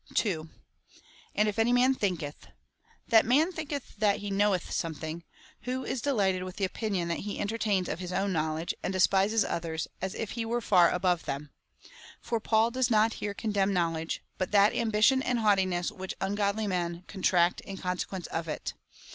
[0.15, 0.49] '"2.
[1.35, 2.47] And if any man thinketh.
[3.11, 5.23] Tliat man thinketh that he knoweth something,
[5.65, 9.45] who is delighted with the opinion that he entertains of his own knowledge, and despises
[9.45, 11.51] others, as if he were far above them.
[12.19, 16.65] For Paul does not here condemn knowledge, but that ambition and haughtiness which un godly
[16.65, 18.73] men contract in consequence of it.